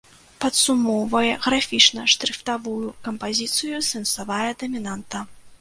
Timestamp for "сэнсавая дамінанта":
3.91-5.27